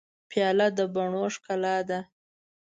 پیاله 0.29 0.67
د 0.77 0.79
بڼو 0.93 1.23
ښکلا 1.35 1.77
ده. 1.89 1.99